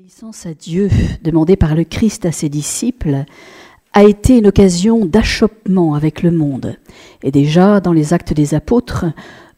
[0.00, 0.88] L'obéissance à Dieu
[1.22, 3.26] demandée par le Christ à ses disciples
[3.92, 6.78] a été une occasion d'achoppement avec le monde.
[7.22, 9.04] Et déjà, dans les actes des apôtres,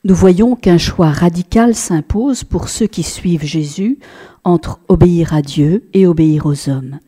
[0.02, 4.00] nous voyons qu'un choix radical s'impose pour ceux qui suivent Jésus
[4.42, 6.98] entre obéir à Dieu et obéir aux hommes.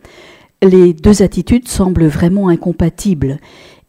[0.62, 3.38] Les deux attitudes semblent vraiment incompatibles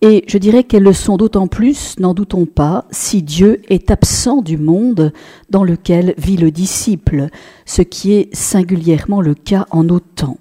[0.07, 4.43] et je dirais qu'elles le sont d'autant plus, n'en doutons pas, si Dieu est absent
[4.43, 5.11] du monde
[5.49, 7.29] dans lequel vit le disciple,
[7.65, 10.37] ce qui est singulièrement le cas en autant.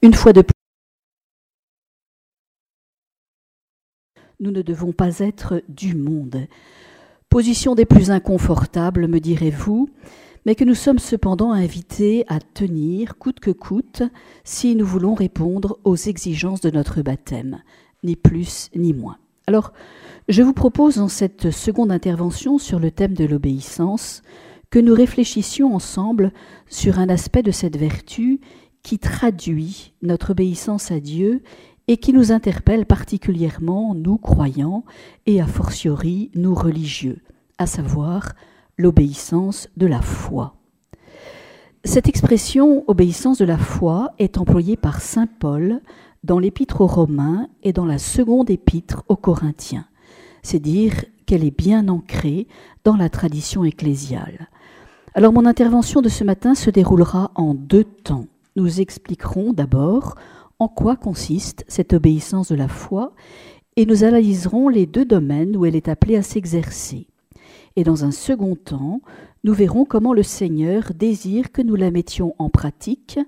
[0.00, 0.54] Une fois de plus,
[4.40, 6.46] nous ne devons pas être du monde.
[7.28, 9.90] Position des plus inconfortables, me direz-vous,
[10.46, 14.04] mais que nous sommes cependant invités à tenir coûte que coûte
[14.42, 17.60] si nous voulons répondre aux exigences de notre baptême
[18.02, 19.18] ni plus ni moins.
[19.46, 19.72] Alors,
[20.28, 24.22] je vous propose en cette seconde intervention sur le thème de l'obéissance
[24.70, 26.32] que nous réfléchissions ensemble
[26.68, 28.40] sur un aspect de cette vertu
[28.82, 31.42] qui traduit notre obéissance à Dieu
[31.88, 34.84] et qui nous interpelle particulièrement, nous croyants,
[35.26, 37.18] et a fortiori, nous religieux,
[37.58, 38.34] à savoir
[38.78, 40.54] l'obéissance de la foi.
[41.84, 45.80] Cette expression obéissance de la foi est employée par Saint Paul
[46.24, 49.86] dans l'épître aux Romains et dans la seconde épître aux Corinthiens.
[50.42, 52.46] C'est dire qu'elle est bien ancrée
[52.84, 54.48] dans la tradition ecclésiale.
[55.14, 58.26] Alors mon intervention de ce matin se déroulera en deux temps.
[58.56, 60.14] Nous expliquerons d'abord
[60.58, 63.12] en quoi consiste cette obéissance de la foi
[63.76, 67.06] et nous analyserons les deux domaines où elle est appelée à s'exercer.
[67.76, 69.00] Et dans un second temps,
[69.42, 73.18] nous verrons comment le Seigneur désire que nous la mettions en pratique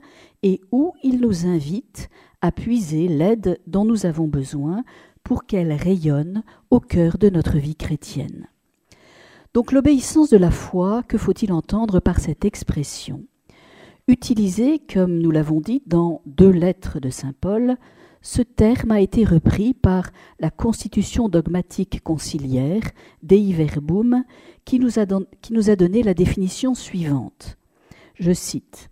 [0.42, 2.10] et où il nous invite
[2.42, 4.84] à puiser l'aide dont nous avons besoin
[5.24, 8.48] pour qu'elle rayonne au cœur de notre vie chrétienne.
[9.54, 13.24] Donc l'obéissance de la foi, que faut-il entendre par cette expression?
[14.08, 17.76] Utilisée, comme nous l'avons dit, dans deux lettres de Saint Paul,
[18.22, 20.10] ce terme a été repris par
[20.40, 22.82] la Constitution dogmatique conciliaire,
[23.22, 24.24] Dei Verbum,
[24.64, 25.06] qui nous a,
[25.40, 27.58] qui nous a donné la définition suivante.
[28.18, 28.90] Je cite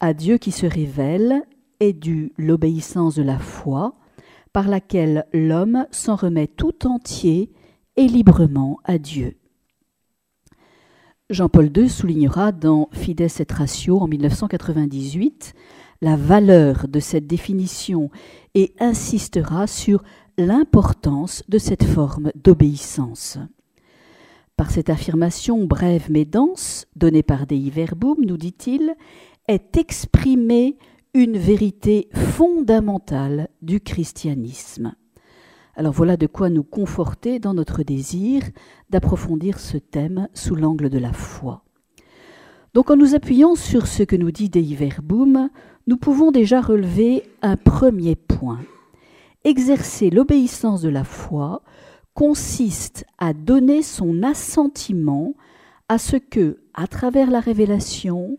[0.00, 1.42] À Dieu qui se révèle
[1.80, 3.94] est due l'obéissance de la foi,
[4.52, 7.50] par laquelle l'homme s'en remet tout entier
[7.96, 9.36] et librement à Dieu.
[11.30, 15.54] Jean-Paul II soulignera dans Fides et Ratio en 1998
[16.00, 18.10] la valeur de cette définition
[18.54, 20.02] et insistera sur
[20.38, 23.38] l'importance de cette forme d'obéissance.
[24.56, 28.94] Par cette affirmation brève mais dense, donnée par Dei Verbum, nous dit-il,
[29.48, 30.76] est exprimée
[31.14, 34.94] une vérité fondamentale du christianisme.
[35.74, 38.42] Alors voilà de quoi nous conforter dans notre désir
[38.90, 41.64] d'approfondir ce thème sous l'angle de la foi.
[42.74, 45.48] Donc en nous appuyant sur ce que nous dit Dei Verbum,
[45.86, 48.60] nous pouvons déjà relever un premier point.
[49.44, 51.62] Exercer l'obéissance de la foi
[52.12, 55.34] consiste à donner son assentiment
[55.88, 58.38] à ce que, à travers la révélation,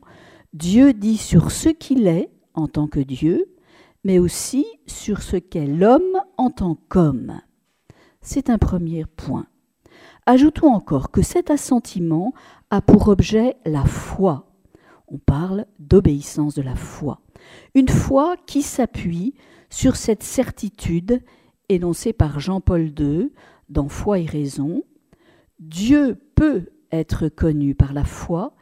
[0.54, 3.56] Dieu dit sur ce qu'il est en tant que Dieu,
[4.04, 7.42] mais aussi sur ce qu'est l'homme en tant qu'homme.
[8.22, 9.48] C'est un premier point.
[10.26, 12.34] Ajoutons encore que cet assentiment
[12.70, 14.46] a pour objet la foi.
[15.08, 17.22] On parle d'obéissance de la foi.
[17.74, 19.34] Une foi qui s'appuie
[19.70, 21.24] sur cette certitude
[21.70, 23.32] énoncée par Jean-Paul II
[23.70, 24.84] dans Foi et raison.
[25.60, 28.56] Dieu peut être connu par la foi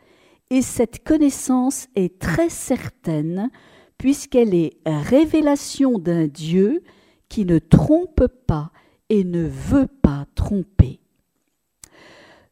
[0.49, 3.49] et cette connaissance est très certaine
[3.97, 6.83] puisqu'elle est révélation d'un Dieu
[7.29, 8.71] qui ne trompe pas
[9.09, 10.99] et ne veut pas tromper.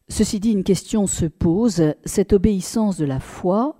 [0.08, 3.76] Ceci dit, une question se pose, cette obéissance de la foi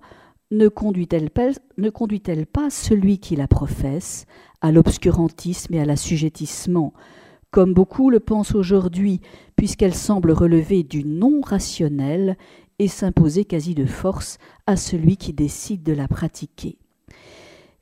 [0.51, 4.25] ne conduit-elle pas, celui qui la professe
[4.61, 6.93] à l'obscurantisme et à l'assujettissement,
[7.51, 9.21] comme beaucoup le pensent aujourd'hui,
[9.55, 12.37] puisqu'elle semble relever du non rationnel
[12.79, 14.37] et s'imposer quasi de force
[14.67, 16.77] à celui qui décide de la pratiquer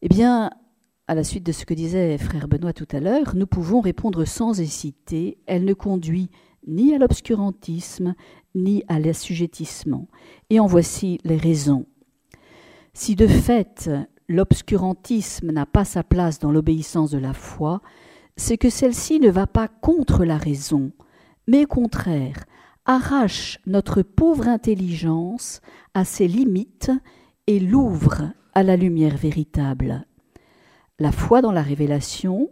[0.05, 0.51] eh bien,
[1.07, 4.23] à la suite de ce que disait frère Benoît tout à l'heure, nous pouvons répondre
[4.23, 6.29] sans hésiter, elle ne conduit
[6.67, 8.13] ni à l'obscurantisme,
[8.53, 10.07] ni à l'assujettissement.
[10.51, 11.87] Et en voici les raisons.
[12.93, 13.89] Si de fait
[14.29, 17.81] l'obscurantisme n'a pas sa place dans l'obéissance de la foi,
[18.37, 20.91] c'est que celle-ci ne va pas contre la raison,
[21.47, 22.45] mais au contraire
[22.85, 25.61] arrache notre pauvre intelligence
[25.95, 26.91] à ses limites
[27.47, 30.05] et l'ouvre à la lumière véritable.
[30.97, 32.49] La foi dans la révélation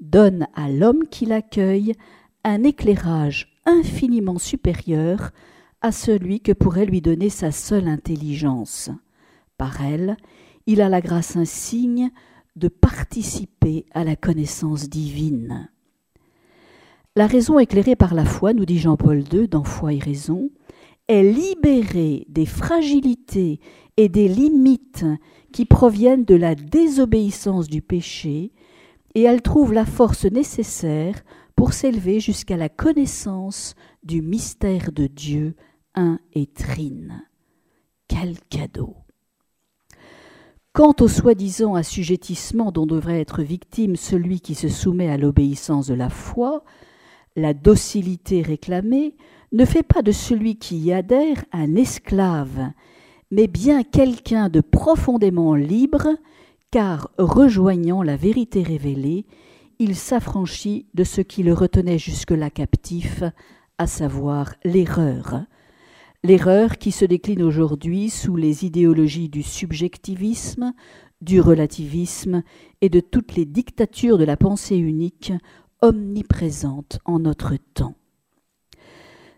[0.00, 1.94] donne à l'homme qui l'accueille
[2.44, 5.30] un éclairage infiniment supérieur
[5.80, 8.90] à celui que pourrait lui donner sa seule intelligence.
[9.56, 10.16] Par elle,
[10.66, 12.10] il a la grâce insigne
[12.54, 15.70] de participer à la connaissance divine.
[17.14, 20.50] La raison éclairée par la foi, nous dit Jean-Paul II dans Foi et raison,
[21.08, 23.60] est libérée des fragilités
[23.96, 25.06] et des limites
[25.56, 28.52] qui proviennent de la désobéissance du péché,
[29.14, 31.24] et elle trouve la force nécessaire
[31.54, 35.56] pour s'élever jusqu'à la connaissance du mystère de Dieu
[35.94, 37.24] un et trine.
[38.06, 38.96] Quel cadeau
[40.74, 45.94] Quant au soi-disant assujettissement dont devrait être victime celui qui se soumet à l'obéissance de
[45.94, 46.64] la foi,
[47.34, 49.16] la docilité réclamée
[49.52, 52.72] ne fait pas de celui qui y adhère un esclave,
[53.30, 56.08] mais bien quelqu'un de profondément libre,
[56.70, 59.26] car rejoignant la vérité révélée,
[59.78, 63.22] il s'affranchit de ce qui le retenait jusque-là captif,
[63.78, 65.44] à savoir l'erreur.
[66.24, 70.72] L'erreur qui se décline aujourd'hui sous les idéologies du subjectivisme,
[71.20, 72.42] du relativisme
[72.80, 75.32] et de toutes les dictatures de la pensée unique
[75.82, 77.94] omniprésentes en notre temps.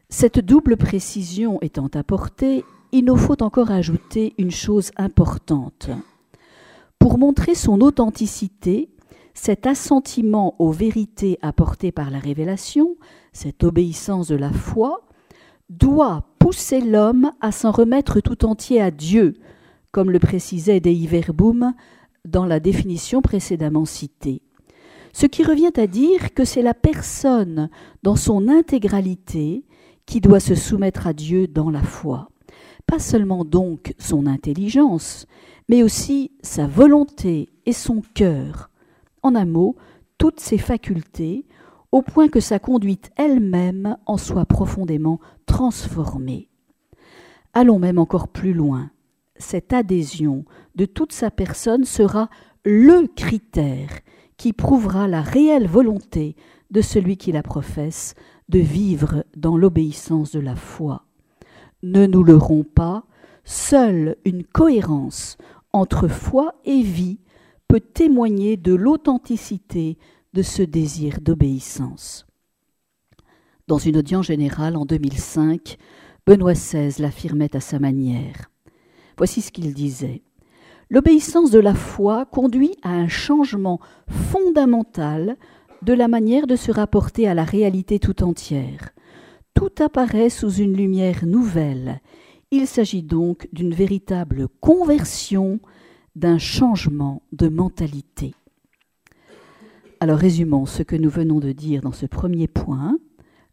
[0.09, 5.91] Cette double précision étant apportée, il nous faut encore ajouter une chose importante.
[6.99, 8.89] Pour montrer son authenticité,
[9.35, 12.97] cet assentiment aux vérités apportées par la révélation,
[13.33, 15.07] cette obéissance de la foi,
[15.69, 19.35] doit pousser l'homme à s'en remettre tout entier à Dieu,
[19.93, 21.73] comme le précisait Dei Verbum
[22.25, 24.43] dans la définition précédemment citée.
[25.13, 27.71] Ce qui revient à dire que c'est la personne
[28.03, 29.65] dans son intégralité
[30.07, 32.29] qui doit se soumettre à Dieu dans la foi.
[32.89, 35.27] Pas seulement donc son intelligence,
[35.69, 38.71] mais aussi sa volonté et son cœur,
[39.23, 39.77] en un mot,
[40.17, 41.45] toutes ses facultés,
[41.93, 46.49] au point que sa conduite elle-même en soit profondément transformée.
[47.53, 48.91] Allons même encore plus loin.
[49.37, 52.31] Cette adhésion de toute sa personne sera
[52.65, 53.91] le critère
[54.39, 56.37] qui prouvera la réelle volonté
[56.71, 58.15] de celui qui la professe
[58.49, 61.08] de vivre dans l'obéissance de la foi.
[61.83, 63.05] Ne nous leurrons pas,
[63.45, 65.37] seule une cohérence
[65.73, 67.21] entre foi et vie
[67.69, 69.99] peut témoigner de l'authenticité
[70.33, 72.27] de ce désir d'obéissance.
[73.69, 75.77] Dans une audience générale en 2005,
[76.27, 78.51] Benoît XVI l'affirmait à sa manière.
[79.17, 80.23] Voici ce qu'il disait.
[80.91, 83.79] L'obéissance de la foi conduit à un changement
[84.09, 85.37] fondamental
[85.83, 88.91] de la manière de se rapporter à la réalité tout entière.
[89.55, 92.01] Tout apparaît sous une lumière nouvelle.
[92.51, 95.61] Il s'agit donc d'une véritable conversion
[96.17, 98.35] d'un changement de mentalité.
[100.01, 102.99] Alors résumons ce que nous venons de dire dans ce premier point.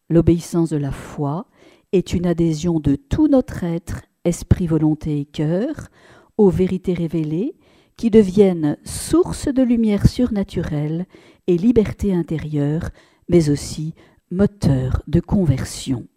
[0.10, 1.48] L'obéissance de la foi
[1.92, 5.90] est une adhésion de tout notre être, esprit, volonté et cœur,
[6.38, 7.56] aux vérités révélées
[7.98, 11.06] qui deviennent source de lumière surnaturelle
[11.48, 12.90] et liberté intérieure,
[13.30, 13.96] mais aussi
[14.32, 16.08] moteur de conversion.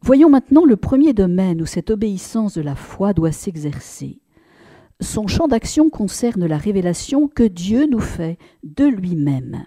[0.00, 4.20] Voyons maintenant le premier domaine où cette obéissance de la foi doit s'exercer.
[5.00, 9.66] Son champ d'action concerne la révélation que Dieu nous fait de lui-même.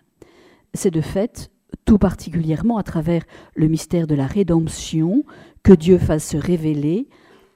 [0.73, 1.51] C'est de fait
[1.85, 3.23] tout particulièrement à travers
[3.55, 5.23] le mystère de la rédemption
[5.63, 7.07] que Dieu fasse se révéler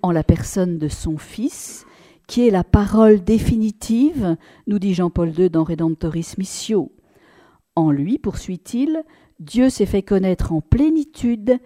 [0.01, 1.85] en la personne de son Fils,
[2.27, 4.35] qui est la parole définitive,
[4.67, 6.91] nous dit Jean-Paul II dans Redemptoris Missio.
[7.75, 9.03] En lui, poursuit-il,
[9.39, 11.57] Dieu s'est fait connaître en plénitude,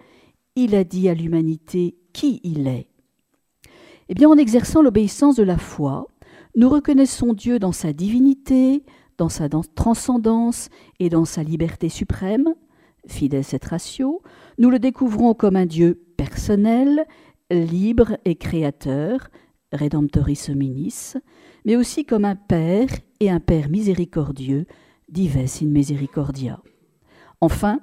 [0.56, 2.88] il a dit à l'humanité qui il est.
[4.08, 6.06] Eh bien, en exerçant l'obéissance de la foi,
[6.56, 8.84] nous reconnaissons Dieu dans sa divinité,
[9.18, 12.54] dans sa transcendance et dans sa liberté suprême,
[13.06, 14.22] fides et ratio,
[14.58, 17.06] nous le découvrons comme un Dieu personnel,
[17.50, 19.28] libre et créateur,
[19.72, 21.14] Redemptoris hominis,
[21.66, 22.88] mais aussi comme un Père
[23.20, 24.66] et un Père miséricordieux,
[25.08, 26.60] dives in misericordia.
[27.40, 27.80] Enfin,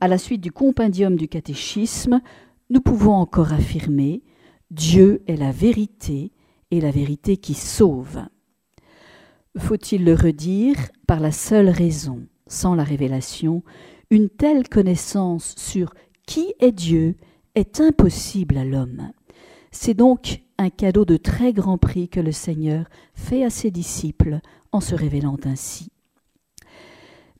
[0.00, 2.20] à la suite du compendium du catéchisme,
[2.70, 4.22] nous pouvons encore affirmer
[4.70, 6.32] Dieu est la vérité
[6.70, 8.22] et la vérité qui sauve.
[9.56, 10.76] Faut-il le redire
[11.06, 13.62] par la seule raison, sans la révélation,
[14.10, 15.94] une telle connaissance sur
[16.26, 17.16] qui est Dieu
[17.54, 19.12] est impossible à l'homme.
[19.70, 24.40] C'est donc un cadeau de très grand prix que le Seigneur fait à ses disciples
[24.72, 25.93] en se révélant ainsi.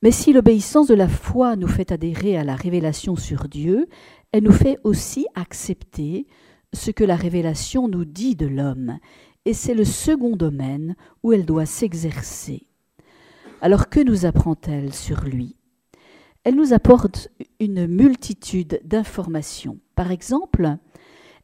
[0.05, 3.87] Mais si l'obéissance de la foi nous fait adhérer à la révélation sur Dieu,
[4.33, 6.27] elle nous fait aussi accepter
[6.75, 8.99] ce que la révélation nous dit de l'homme,
[9.47, 12.67] et c'est le second domaine où elle doit s'exercer.
[13.63, 15.57] Alors que nous apprend-elle sur lui?
[16.45, 19.79] Elle nous apporte une multitude d'informations.
[19.95, 20.77] Par exemple,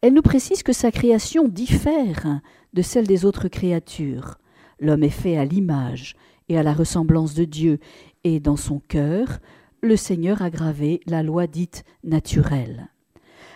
[0.03, 2.41] Elle nous précise que sa création diffère
[2.75, 4.39] de celle des autres créatures.
[4.81, 6.15] L'homme est fait à l'image
[6.51, 7.79] et à la ressemblance de Dieu,
[8.25, 9.39] et dans son cœur,
[9.83, 12.89] le Seigneur a gravé la loi dite naturelle.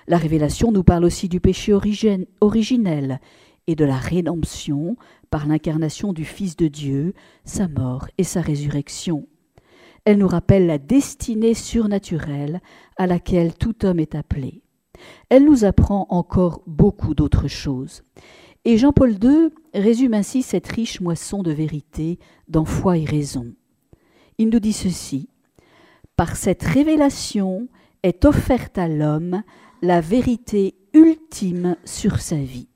[0.06, 1.73] La révélation nous parle aussi du péché
[2.40, 3.21] originel
[3.66, 4.97] et de la rédemption
[5.30, 9.26] par l'incarnation du Fils de Dieu, sa mort et sa résurrection.
[10.04, 12.61] Elle nous rappelle la destinée surnaturelle
[12.97, 14.62] à laquelle tout homme est appelé.
[15.30, 18.02] Elle nous apprend encore beaucoup d'autres choses.
[18.66, 22.18] Et Jean-Paul II résume ainsi cette riche moisson de vérité
[22.49, 23.54] dans foi et raison.
[24.38, 25.28] Il nous dit ceci
[26.16, 27.68] Par cette révélation
[28.02, 29.42] est offerte à l'homme
[29.82, 32.68] la vérité ultime sur sa vie.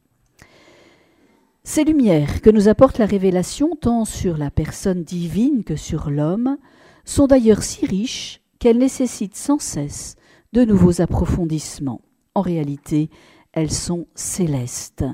[1.65, 6.57] Ces lumières que nous apporte la révélation tant sur la personne divine que sur l'homme
[7.05, 10.17] sont d'ailleurs si riches qu'elles nécessitent sans cesse
[10.53, 12.01] de nouveaux approfondissements.
[12.35, 13.11] En réalité,
[13.53, 15.05] elles sont célestes.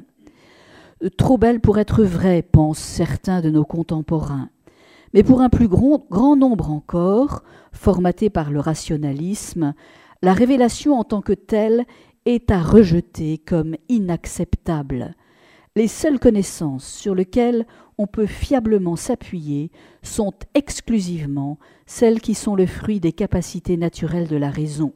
[1.16, 4.50] Trop belles pour être vraies, pensent certains de nos contemporains.
[5.14, 9.72] Mais pour un plus grand, nombre encore, formaté par le rationalisme,
[10.22, 11.84] la révélation en tant que telle
[12.26, 15.14] est à rejeter comme inacceptable.
[15.76, 17.64] Les seules connaissances sur lesquelles
[17.96, 19.70] on peut fiablement s'appuyer
[20.02, 24.94] sont exclusivement celles qui sont le fruit des capacités naturelles de la raison.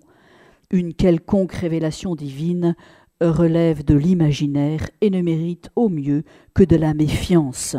[0.72, 2.74] Une quelconque révélation divine
[3.20, 7.76] relève de l'imaginaire et ne mérite au mieux que de la méfiance.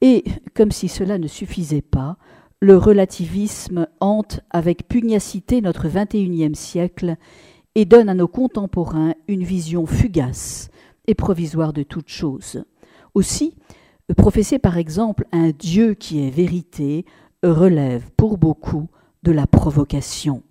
[0.00, 0.24] Et,
[0.54, 2.16] comme si cela ne suffisait pas,
[2.60, 7.16] le relativisme hante avec pugnacité notre XXIe siècle
[7.74, 10.68] et donne à nos contemporains une vision fugace
[11.06, 12.64] et provisoire de toute chose.
[13.14, 13.54] Aussi,
[14.16, 17.04] professer par exemple un Dieu qui est vérité
[17.42, 18.88] relève pour beaucoup
[19.22, 20.42] de la provocation.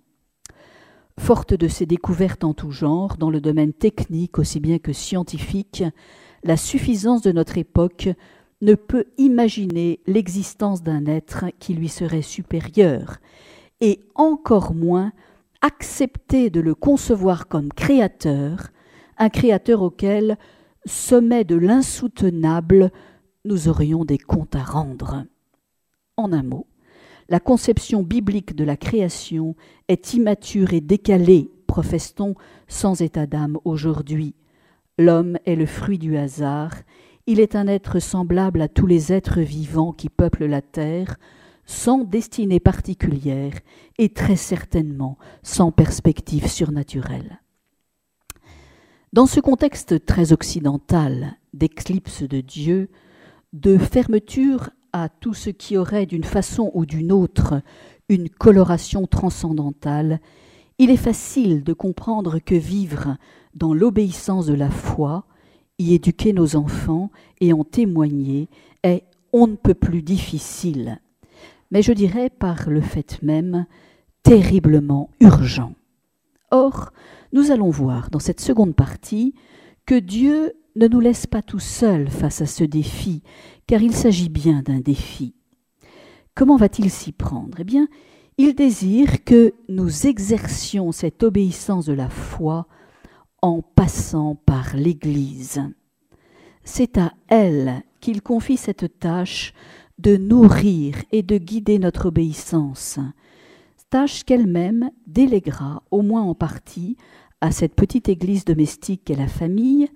[1.18, 5.82] Forte de ces découvertes en tout genre, dans le domaine technique aussi bien que scientifique,
[6.44, 8.08] la suffisance de notre époque
[8.60, 13.18] ne peut imaginer l'existence d'un être qui lui serait supérieur,
[13.80, 15.12] et encore moins
[15.60, 18.68] accepter de le concevoir comme créateur,
[19.16, 20.36] un créateur auquel,
[20.84, 22.90] sommet de l'insoutenable,
[23.44, 25.24] nous aurions des comptes à rendre.
[26.16, 26.66] En un mot,
[27.28, 29.54] la conception biblique de la création
[29.88, 32.34] est immature et décalée, professe-t-on,
[32.68, 34.34] sans état d'âme aujourd'hui.
[34.98, 36.72] L'homme est le fruit du hasard,
[37.28, 41.18] il est un être semblable à tous les êtres vivants qui peuplent la terre,
[41.66, 43.52] sans destinée particulière
[43.98, 47.42] et très certainement sans perspective surnaturelle.
[49.12, 52.88] Dans ce contexte très occidental d'éclipse de Dieu,
[53.52, 57.60] de fermeture à tout ce qui aurait d'une façon ou d'une autre
[58.08, 60.20] une coloration transcendantale,
[60.78, 63.18] il est facile de comprendre que vivre
[63.54, 65.26] dans l'obéissance de la foi,
[65.78, 68.48] y éduquer nos enfants et en témoigner
[68.82, 71.00] est on ne peut plus difficile,
[71.70, 73.66] mais je dirais par le fait même
[74.22, 75.74] terriblement urgent.
[76.50, 76.92] Or,
[77.32, 79.34] nous allons voir dans cette seconde partie
[79.84, 83.22] que Dieu ne nous laisse pas tout seuls face à ce défi,
[83.66, 85.34] car il s'agit bien d'un défi.
[86.34, 87.60] Comment va-t-il s'y prendre?
[87.60, 87.88] Eh bien,
[88.38, 92.66] il désire que nous exercions cette obéissance de la foi
[93.42, 95.62] en passant par l'Église.
[96.64, 99.52] C'est à elle qu'il confie cette tâche
[99.98, 102.98] de nourrir et de guider notre obéissance,
[103.90, 106.96] tâche qu'elle-même déléguera, au moins en partie,
[107.40, 109.88] à cette petite Église domestique qu'est la famille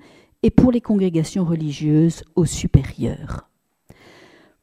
[0.42, 3.49] et pour les congrégations religieuses au supérieur.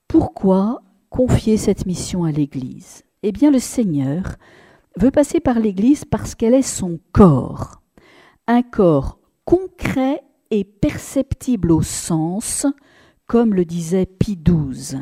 [0.07, 3.03] Pourquoi confier cette mission à l'Église?
[3.23, 4.23] Eh bien le Seigneur
[4.97, 7.78] veut passer par l'Église parce qu'elle est son corps
[8.49, 12.65] un corps concret et perceptible au sens,
[13.27, 15.01] comme le disait Pie XII.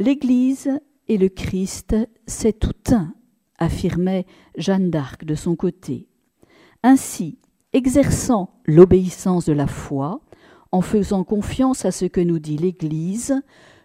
[0.00, 1.94] L'Église et le Christ,
[2.26, 3.14] c'est tout un,
[3.58, 6.08] affirmait Jeanne d'Arc de son côté.
[6.82, 7.38] Ainsi,
[7.72, 10.20] exerçant l'obéissance de la foi,
[10.72, 13.40] en faisant confiance à ce que nous dit l'Église,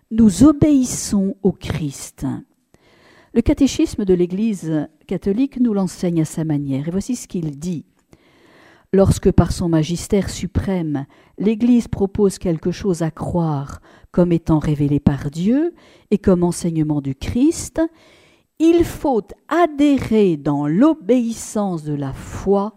[0.10, 2.26] nous obéissons au Christ.
[3.36, 7.86] Le catéchisme de l'Église catholique nous l'enseigne à sa manière, et voici ce qu'il dit
[8.94, 11.06] lorsque par son magistère suprême
[11.38, 13.82] l'Église propose quelque chose à croire
[14.12, 15.74] comme étant révélé par Dieu
[16.12, 17.82] et comme enseignement du Christ,
[18.60, 22.76] il faut adhérer dans l'obéissance de la foi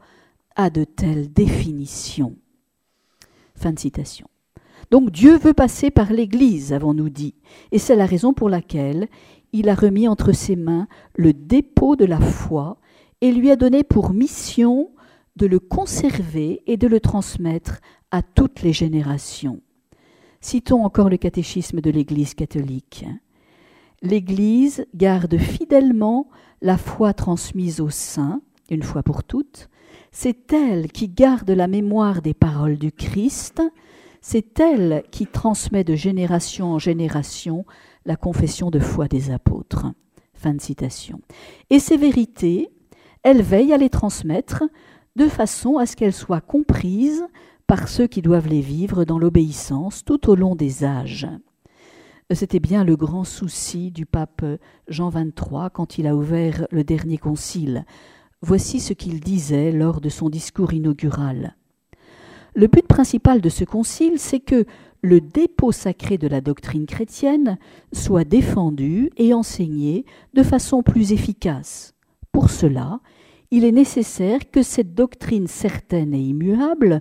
[0.56, 2.36] à de telles définitions.
[3.56, 4.28] Fin de citation.
[4.90, 7.34] Donc Dieu veut passer par l'Église, avons-nous dit,
[7.72, 9.08] et c'est la raison pour laquelle
[9.52, 12.78] il a remis entre ses mains le dépôt de la foi
[13.20, 14.90] et lui a donné pour mission
[15.36, 19.60] de le conserver et de le transmettre à toutes les générations.
[20.40, 23.06] Citons encore le catéchisme de l'Église catholique.
[24.02, 26.28] L'Église garde fidèlement
[26.60, 29.68] la foi transmise aux saints, une fois pour toutes.
[30.12, 33.62] C'est elle qui garde la mémoire des paroles du Christ.
[34.20, 37.64] C'est elle qui transmet de génération en génération
[38.04, 39.86] la confession de foi des apôtres.
[40.34, 41.20] Fin de citation.
[41.70, 42.68] Et ces vérités,
[43.22, 44.62] elle veille à les transmettre
[45.16, 47.24] de façon à ce qu'elles soient comprises
[47.66, 51.28] par ceux qui doivent les vivre dans l'obéissance tout au long des âges.
[52.30, 54.44] C'était bien le grand souci du pape
[54.88, 57.84] Jean XXIII quand il a ouvert le dernier concile.
[58.40, 61.56] Voici ce qu'il disait lors de son discours inaugural.
[62.54, 64.64] Le but principal de ce concile, c'est que
[65.02, 67.58] le dépôt sacré de la doctrine chrétienne
[67.92, 71.94] soit défendu et enseigné de façon plus efficace.
[72.32, 73.00] Pour cela,
[73.50, 77.00] il est nécessaire que cette doctrine certaine et immuable,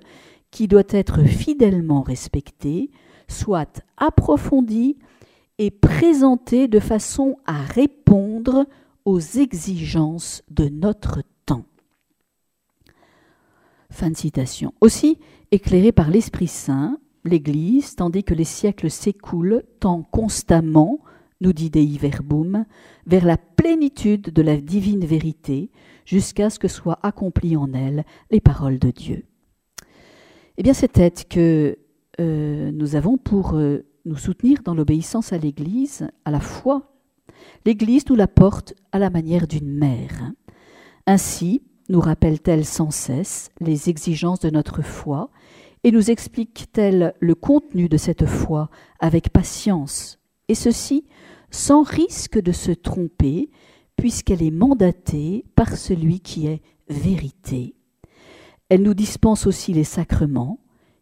[0.52, 2.92] qui doit être fidèlement respectée,
[3.28, 4.98] soit approfondie
[5.58, 8.66] et présentée de façon à répondre
[9.06, 11.66] aux exigences de notre temps.
[13.90, 14.74] Fin de citation.
[14.82, 15.20] Aussi,
[15.52, 21.00] éclairé par l'Esprit Saint, l'Église, tandis que les siècles s'écoulent, tend constamment,
[21.42, 22.66] nous dit Dei Verbum,
[23.06, 25.70] vers la plénitude de la divine vérité,
[26.06, 29.26] jusqu'à ce que soient accomplies en elle les paroles de Dieu.
[30.58, 31.78] Eh bien, cette aide que
[32.20, 36.94] euh, nous avons pour euh, nous soutenir dans l'obéissance à l'Église, à la foi,
[37.66, 40.32] l'Église nous la porte à la manière d'une mère.
[41.08, 45.30] Ainsi, nous rappelle-t-elle sans cesse les exigences de notre foi
[45.84, 48.70] et nous explique-t-elle le contenu de cette foi
[49.00, 51.06] avec patience, et ceci
[51.52, 53.50] sans risque de se tromper,
[53.96, 57.76] puisqu'elle est mandatée par celui qui est vérité.
[58.70, 60.60] Elle nous dispense aussi les sacrements,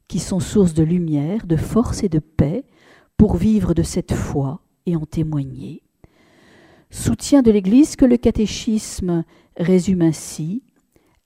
[0.08, 2.66] qui sont source de lumière, de force et de paix,
[3.18, 5.84] pour vivre de cette foi et en témoigner.
[6.90, 9.24] Soutien de l'Église que le catéchisme
[9.58, 10.64] résume ainsi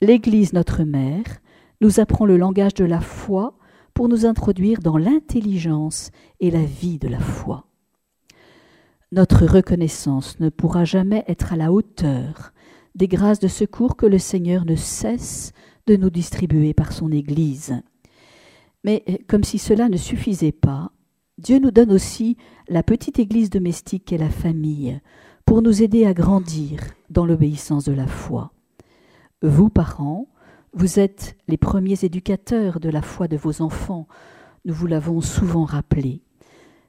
[0.01, 1.39] L'Église, notre mère,
[1.81, 3.57] nous apprend le langage de la foi
[3.93, 7.65] pour nous introduire dans l'intelligence et la vie de la foi.
[9.11, 12.51] Notre reconnaissance ne pourra jamais être à la hauteur
[12.95, 15.51] des grâces de secours que le Seigneur ne cesse
[15.85, 17.81] de nous distribuer par son Église.
[18.83, 20.91] Mais comme si cela ne suffisait pas,
[21.37, 22.37] Dieu nous donne aussi
[22.69, 24.99] la petite Église domestique et la famille
[25.45, 28.51] pour nous aider à grandir dans l'obéissance de la foi.
[29.41, 30.27] Vous, parents,
[30.73, 34.07] vous êtes les premiers éducateurs de la foi de vos enfants,
[34.63, 36.23] nous vous l'avons souvent rappelé.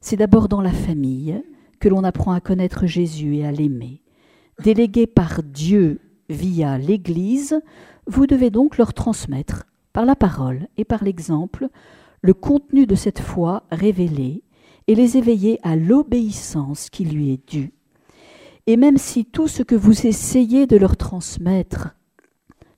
[0.00, 1.42] C'est d'abord dans la famille
[1.80, 4.02] que l'on apprend à connaître Jésus et à l'aimer.
[4.62, 7.60] Délégué par Dieu via l'Église,
[8.06, 11.68] vous devez donc leur transmettre, par la parole et par l'exemple,
[12.22, 14.42] le contenu de cette foi révélée
[14.88, 17.72] et les éveiller à l'obéissance qui lui est due.
[18.66, 21.96] Et même si tout ce que vous essayez de leur transmettre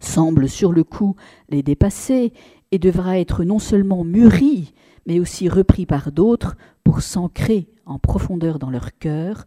[0.00, 1.16] semble sur le coup
[1.48, 2.32] les dépasser
[2.70, 4.74] et devra être non seulement mûri,
[5.06, 9.46] mais aussi repris par d'autres pour s'ancrer en profondeur dans leur cœur,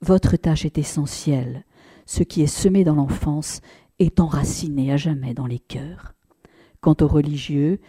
[0.00, 1.64] votre tâche est essentielle.
[2.06, 3.60] Ce qui est semé dans l'enfance
[3.98, 6.14] est enraciné à jamais dans les cœurs.
[6.80, 7.80] Quant aux religieux,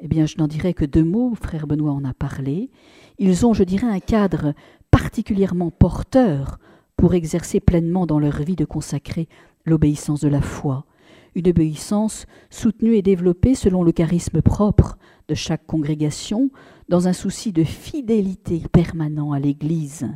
[0.00, 2.70] eh bien, je n'en dirais que deux mots, frère Benoît en a parlé.
[3.18, 4.54] Ils ont, je dirais, un cadre
[4.90, 6.58] particulièrement porteur
[6.96, 9.28] pour exercer pleinement dans leur vie de consacrer
[9.66, 10.86] l'obéissance de la foi
[11.38, 16.50] une obéissance soutenue et développée selon le charisme propre de chaque congrégation,
[16.88, 20.08] dans un souci de fidélité permanent à l'Église.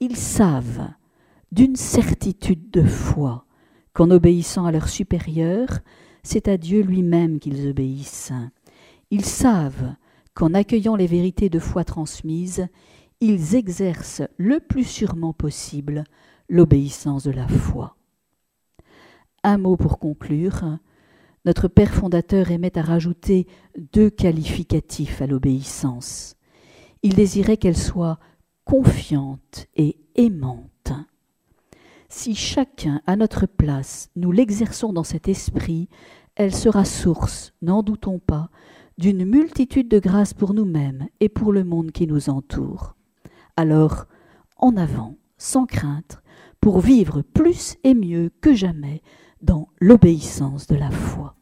[0.00, 0.88] Ils savent,
[1.52, 3.46] d'une certitude de foi,
[3.92, 5.68] qu'en obéissant à leur supérieur,
[6.22, 8.32] c'est à Dieu lui-même qu'ils obéissent.
[9.10, 9.94] Ils savent
[10.34, 12.66] qu'en accueillant les vérités de foi transmises,
[13.20, 16.04] ils exercent le plus sûrement possible
[16.48, 17.96] l'obéissance de la foi.
[19.42, 20.78] Un mot pour conclure.
[21.46, 23.46] Notre Père fondateur aimait à rajouter
[23.92, 26.34] deux qualificatifs à l'obéissance.
[27.04, 28.18] Il désirait qu'elle soit
[28.64, 30.90] confiante et aimante.
[32.08, 35.88] Si chacun, à notre place, nous l'exerçons dans cet esprit,
[36.34, 38.50] elle sera source, n'en doutons pas,
[38.98, 42.96] d'une multitude de grâces pour nous-mêmes et pour le monde qui nous entoure.
[43.56, 44.06] Alors,
[44.56, 46.22] en avant, sans crainte,
[46.60, 49.00] pour vivre plus et mieux que jamais
[49.42, 51.34] dans l'obéissance de la foi.